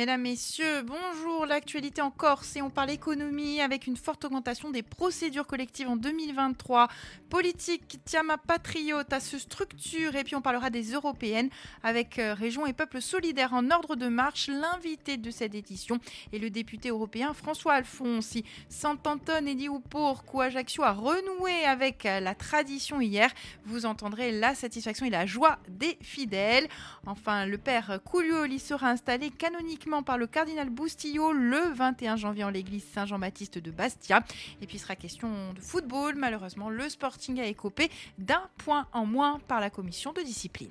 [0.00, 1.44] Mesdames, Messieurs, bonjour.
[1.44, 5.96] L'actualité en Corse et on parle économie avec une forte augmentation des procédures collectives en
[5.96, 6.88] 2023.
[7.28, 11.50] Politique, Tiama Patriote à se structure et puis on parlera des européennes
[11.82, 14.48] avec euh, Régions et Peuples Solidaires en ordre de marche.
[14.48, 15.98] L'invité de cette édition
[16.32, 18.42] est le député européen François Alfonsi.
[18.70, 23.30] Sant'Antone et Dioupour, Ajaccio a renoué avec euh, la tradition hier.
[23.66, 26.68] Vous entendrez la satisfaction et la joie des fidèles.
[27.04, 32.50] Enfin, le père Coulioli sera installé canoniquement par le cardinal Boustillot le 21 janvier en
[32.50, 34.22] l'église Saint-Jean-Baptiste de Bastia.
[34.62, 36.14] Et puis il sera question de football.
[36.16, 40.70] Malheureusement, le Sporting a écopé d'un point en moins par la commission de discipline.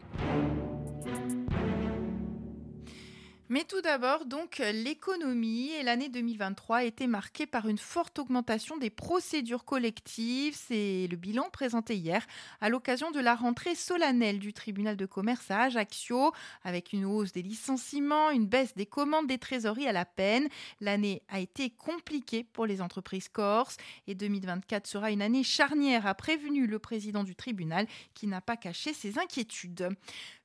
[3.51, 8.77] Mais tout d'abord, donc, l'économie et l'année 2023 a été marquée par une forte augmentation
[8.77, 10.55] des procédures collectives.
[10.55, 12.27] C'est le bilan présenté hier
[12.61, 16.31] à l'occasion de la rentrée solennelle du tribunal de commerce à Ajaccio,
[16.63, 20.47] avec une hausse des licenciements, une baisse des commandes des trésoreries à la peine.
[20.79, 26.13] L'année a été compliquée pour les entreprises corses et 2024 sera une année charnière, a
[26.13, 29.89] prévenu le président du tribunal qui n'a pas caché ses inquiétudes.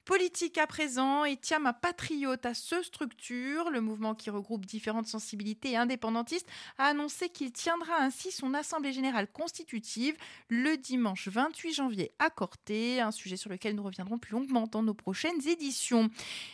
[0.04, 5.78] Politique à présent, et Tiama Patriote à ce structure, le mouvement qui regroupe différentes sensibilités
[5.78, 10.14] indépendantistes, a annoncé qu'il tiendra ainsi son assemblée générale constitutive
[10.50, 14.82] le dimanche 28 janvier à Corté, un sujet sur lequel nous reviendrons plus longuement dans
[14.82, 16.10] nos prochaines éditions.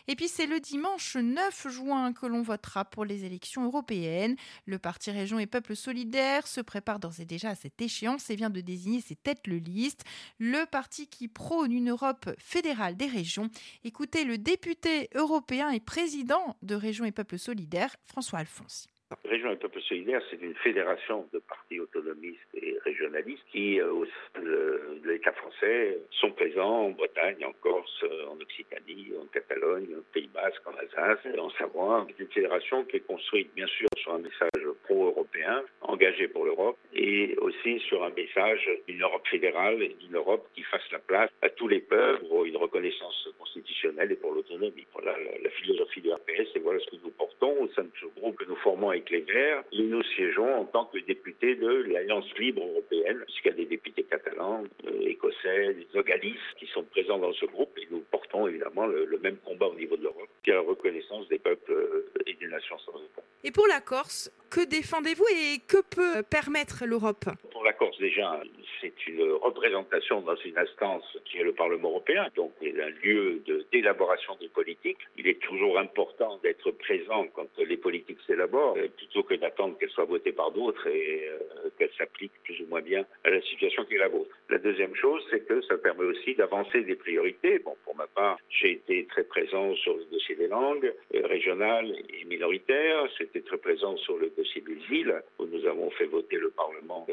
[0.07, 4.37] Et puis c'est le dimanche 9 juin que l'on votera pour les élections européennes.
[4.65, 8.37] Le parti Région et Peuple Solidaire se prépare d'ores et déjà à cette échéance et
[8.37, 10.05] vient de désigner ses têtes le liste.
[10.39, 13.40] Le parti qui prône une Europe fédérale des régions
[13.85, 18.89] Écoutez le député européen et président de Régions et Peuples Solidaires, François Alfonsi.
[19.25, 24.05] Région et Peuples Solidaires, c'est une fédération de partis autonomistes et régionalistes qui, euh, au
[24.05, 30.03] sein de l'État français, sont présents en Bretagne, en Corse, en Occitanie, en Catalogne, au
[30.13, 32.07] Pays Basque, en Alsace, en Savoie.
[32.09, 36.79] C'est une fédération qui est construite, bien sûr, sur un message pro-européen, engagé pour l'Europe,
[36.95, 41.31] et aussi sur un message d'une Europe fédérale et d'une Europe qui fasse la place
[41.43, 44.87] à tous les peuples pour une reconnaissance constitutionnelle et pour l'autonomie.
[44.93, 48.37] Voilà la, philosophie du RPS et voilà ce que nous portons sein de ce groupe
[48.37, 49.65] que nous formons avec les Verts.
[49.73, 53.67] Et nous siégeons en tant que députés de l'Alliance libre européenne, puisqu'il y a des
[53.67, 58.47] députés catalans, euh, écossais, des ogalistes qui sont présents dans ce groupe et nous portons
[58.47, 62.11] évidemment le, même combat au niveau de l'Europe, qui est la reconnaissance des peuples euh,
[62.27, 63.23] et des nations sans État.
[63.45, 67.25] Et pour la Corse, que défendez-vous et que peut permettre l'Europe?
[67.61, 68.41] Pour la Corse, déjà,
[68.81, 74.35] c'est une représentation dans une instance qui est le Parlement européen, donc un lieu d'élaboration
[74.41, 74.97] des politiques.
[75.19, 79.91] Il est toujours important d'être présent quand les politiques s'élaborent, euh, plutôt que d'attendre qu'elles
[79.91, 83.85] soient votées par d'autres et euh, qu'elles s'appliquent plus ou moins bien à la situation
[83.85, 84.35] qui est la vôtre.
[84.49, 87.59] La deuxième chose, c'est que ça permet aussi d'avancer des priorités.
[87.59, 91.95] Bon, pour ma part, j'ai été très présent sur le dossier des langues euh, régionales
[92.09, 93.07] et minoritaires.
[93.19, 97.05] J'étais très présent sur le dossier des îles, où nous avons fait voter le Parlement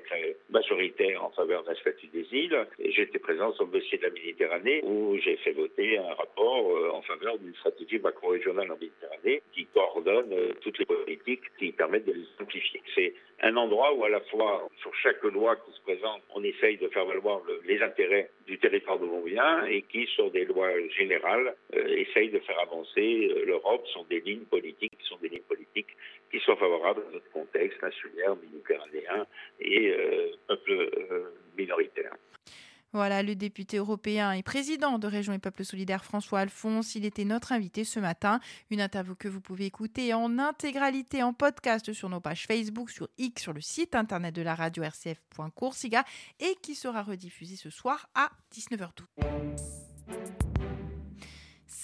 [0.00, 2.66] très, majoritaire en faveur d'un statut des îles.
[2.78, 6.76] Et j'étais présent sur le dossier de la Méditerranée, où j'ai fait voter un rapport
[6.76, 11.72] euh, en faveur d'une stratégie macro-régionale en Méditerranée qui coordonne euh, toutes les politiques qui
[11.72, 12.82] permettent de les simplifier.
[12.94, 16.76] C'est un endroit où à la fois, sur chaque loi qui se présente, on essaye
[16.76, 21.54] de faire valoir les intérêts du territoire de vient et qui, sur des lois générales,
[21.74, 25.96] euh, essaye de faire avancer l'Europe sur des lignes politiques qui sont des lignes politiques
[26.30, 27.30] qui soient favorables à notre
[28.42, 29.26] méditerranéen
[29.60, 29.94] et
[30.46, 30.90] peuple
[31.56, 32.12] minoritaire.
[32.94, 37.24] Voilà, le député européen et président de Région et Peuples Solidaires, François Alphonse, il était
[37.24, 38.38] notre invité ce matin.
[38.70, 43.08] Une interview que vous pouvez écouter en intégralité en podcast sur nos pages Facebook, sur
[43.16, 46.04] X, sur le site internet de la radio rcf.coursiga
[46.38, 50.41] et qui sera rediffusée ce soir à 19h12.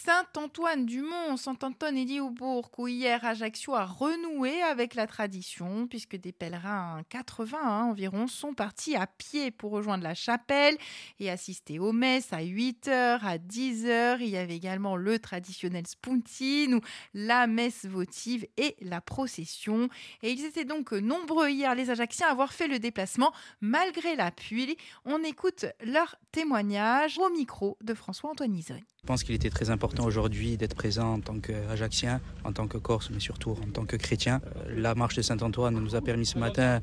[0.08, 7.02] Saint-Antoine-du-Mont, Saint-Antoine et Lioubourg, où hier Ajaccio a renoué avec la tradition, puisque des pèlerins
[7.10, 10.78] 80 hein, environ sont partis à pied pour rejoindre la chapelle
[11.20, 14.16] et assister aux messes à 8h, à 10h.
[14.20, 16.80] Il y avait également le traditionnel spuntine, ou
[17.12, 19.90] la messe votive et la procession.
[20.22, 24.30] Et ils étaient donc nombreux hier, les Ajacciens, à avoir fait le déplacement malgré la
[24.30, 24.78] pluie.
[25.04, 28.84] On écoute leur témoignage au micro de François-Antoine Isogne.
[29.02, 32.78] Je pense qu'il était très important aujourd'hui d'être présent en tant qu'Ajaxien, en tant que
[32.78, 34.40] Corse, mais surtout en tant que chrétien.
[34.44, 36.80] Euh, la marche de Saint-Antoine nous a permis ce matin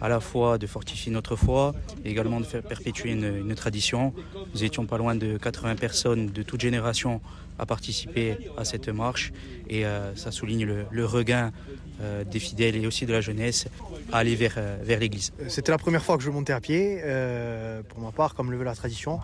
[0.00, 1.74] à la fois de fortifier notre foi
[2.04, 4.14] et également de faire perpétuer une, tradition.
[4.54, 7.20] Nous étions pas loin de 80 personnes de toute génération
[7.58, 9.32] à participer à cette marche
[9.68, 11.52] et euh, ça souligne le, regain
[12.00, 13.68] euh, des fidèles et aussi de la jeunesse
[14.10, 15.32] à aller vers, vers l'église.
[15.48, 17.02] C'était la première fois que je montais à pied,
[17.88, 19.20] pour ma part, comme le veut la tradition.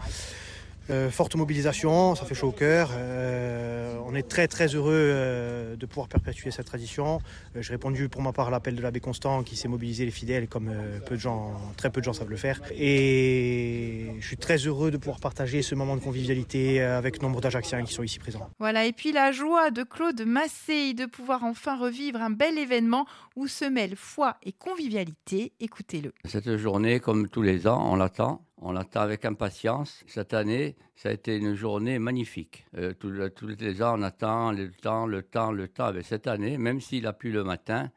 [0.90, 2.90] Euh, forte mobilisation, ça fait chaud au cœur.
[2.94, 7.20] Euh, on est très très heureux euh, de pouvoir perpétuer cette tradition.
[7.54, 10.48] J'ai répondu pour ma part à l'appel de l'abbé Constant qui s'est mobilisé les fidèles
[10.48, 10.72] comme
[11.06, 12.60] peu de gens, très peu de gens savent le faire.
[12.72, 17.84] Et je suis très heureux de pouvoir partager ce moment de convivialité avec nombre d'Ajaxiens
[17.84, 18.48] qui sont ici présents.
[18.58, 23.06] Voilà, et puis la joie de Claude Massé de pouvoir enfin revivre un bel événement
[23.36, 25.52] où se mêlent foi et convivialité.
[25.60, 26.12] Écoutez-le.
[26.24, 30.04] Cette journée, comme tous les ans, on l'attend on l'attend avec impatience.
[30.06, 32.66] Cette année, ça a été une journée magnifique.
[32.76, 33.10] Euh, tous,
[33.58, 35.92] les ans, on attend le temps, le temps, le temps.
[35.92, 37.90] Mais cette année, même s'il a plu le matin,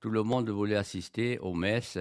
[0.00, 1.98] tout le monde voulait assister aux messes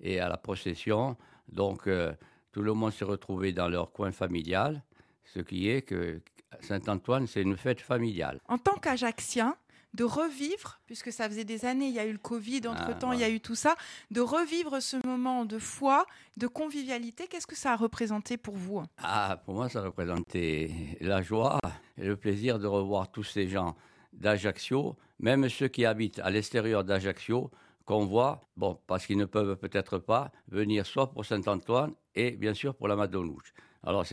[0.00, 1.16] et à la procession.
[1.48, 2.12] Donc, euh,
[2.52, 4.82] tout le monde s'est retrouvé dans leur coin familial,
[5.24, 6.20] ce qui est que
[6.60, 8.40] Saint-Antoine, c'est une fête familiale.
[8.48, 9.56] En tant qu'Ajaxien,
[9.94, 13.12] de revivre, puisque ça faisait des années, il y a eu le Covid, ah, entre-temps,
[13.12, 13.76] il y a eu tout ça,
[14.10, 16.04] de revivre ce moment de foi,
[16.36, 17.26] de convivialité.
[17.28, 18.82] Qu'est-ce que ça a représenté pour vous?
[18.98, 21.58] Ah, pour moi, ça a représenté la joie
[21.96, 23.76] et le plaisir de revoir tous ces gens
[24.12, 27.50] d'Ajaccio, même ceux qui habitent à l'extérieur d'Ajaccio,
[27.84, 32.54] qu'on voit, bon, parce qu'ils ne peuvent peut-être pas venir soit pour Saint-Antoine et bien
[32.54, 33.52] sûr pour la Madonouche.
[33.86, 34.04] Alors,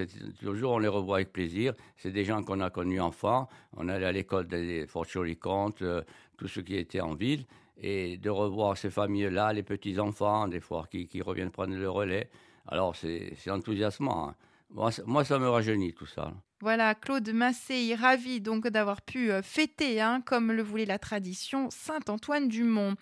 [0.42, 1.74] toujours, on les revoit avec plaisir.
[1.96, 3.48] C'est des gens qu'on a connus enfants.
[3.78, 5.06] On allait à l'école des Fort
[5.40, 6.02] Comte, euh,
[6.38, 7.46] tous ceux qui étaient en ville.
[7.78, 12.30] Et de revoir ces familles-là, les petits-enfants, des fois, qui, reviennent prendre le relais.
[12.68, 14.30] Alors, c'est enthousiasmant.
[14.30, 14.36] Hein.
[15.06, 16.34] Moi, ça me rajeunit, tout ça.
[16.62, 21.70] Voilà, Claude Massé, ravi donc d'avoir pu euh, fêter, hein, comme le voulait la tradition,
[21.72, 22.96] Saint-Antoine du Mont.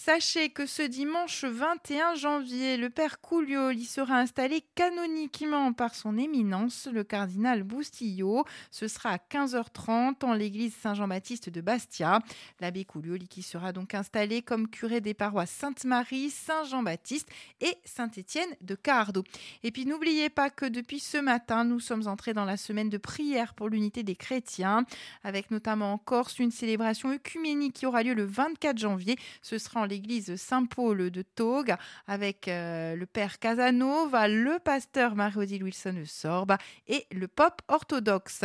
[0.00, 6.16] Sachez que ce dimanche 21 janvier, le père Couliol y sera installé canoniquement par son
[6.16, 8.44] éminence, le cardinal Boustillot.
[8.70, 12.20] Ce sera à 15h30 en l'église Saint-Jean-Baptiste de Bastia.
[12.60, 17.28] L'abbé Couliol qui sera donc installé comme curé des paroisses Sainte-Marie, Saint-Jean-Baptiste
[17.60, 19.24] et Saint-Étienne de Cardo.
[19.64, 22.98] Et puis n'oubliez pas que depuis ce matin, nous sommes entrés dans la semaine de
[22.98, 24.86] prière pour l'unité des chrétiens,
[25.24, 29.16] avec notamment en Corse une célébration œcuménique qui aura lieu le 24 janvier.
[29.42, 31.74] Ce sera l'église Saint-Paul de Togue
[32.06, 38.44] avec euh, le père Casanova, le pasteur Marie-Odile Wilson de Sorba et le pop orthodoxe.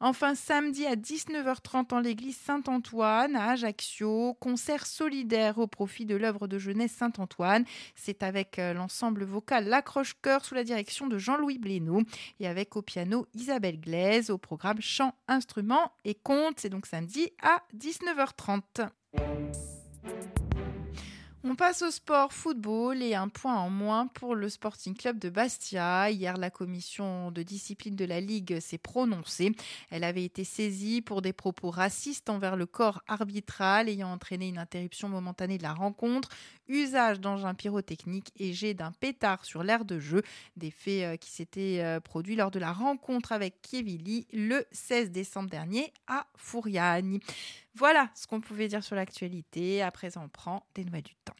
[0.00, 6.46] Enfin, samedi à 19h30 en l'église Saint-Antoine à Ajaccio, concert solidaire au profit de l'œuvre
[6.46, 7.64] de jeunesse Saint-Antoine.
[7.94, 12.02] C'est avec euh, l'ensemble vocal L'Accroche-Cœur sous la direction de Jean-Louis Blénaud
[12.40, 16.58] et avec au piano Isabelle Glaise au programme chant, instruments et contes.
[16.58, 19.69] C'est donc samedi à 19h30.
[21.42, 25.30] On passe au sport football et un point en moins pour le Sporting Club de
[25.30, 26.10] Bastia.
[26.10, 29.52] Hier, la commission de discipline de la Ligue s'est prononcée.
[29.88, 34.58] Elle avait été saisie pour des propos racistes envers le corps arbitral ayant entraîné une
[34.58, 36.28] interruption momentanée de la rencontre,
[36.68, 40.22] usage d'engins pyrotechniques et jet d'un pétard sur l'aire de jeu.
[40.58, 45.10] Des faits euh, qui s'étaient euh, produits lors de la rencontre avec Kievili le 16
[45.10, 47.20] décembre dernier à Fouriani.
[47.74, 49.82] Voilà ce qu'on pouvait dire sur l'actualité.
[49.82, 51.34] À présent, on prend des nouvelles du temps.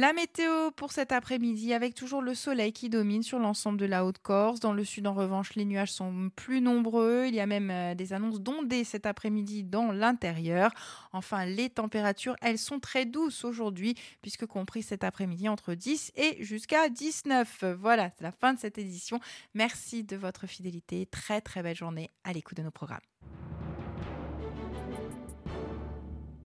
[0.00, 4.04] La météo pour cet après-midi avec toujours le soleil qui domine sur l'ensemble de la
[4.04, 4.60] Haute-Corse.
[4.60, 7.24] Dans le sud, en revanche, les nuages sont plus nombreux.
[7.26, 10.70] Il y a même euh, des annonces d'ondées cet après-midi dans l'intérieur.
[11.12, 16.44] Enfin, les températures, elles sont très douces aujourd'hui puisque compris cet après-midi entre 10 et
[16.44, 17.64] jusqu'à 19.
[17.76, 19.18] Voilà, c'est la fin de cette édition.
[19.54, 21.06] Merci de votre fidélité.
[21.06, 23.00] Très très belle journée à l'écoute de nos programmes.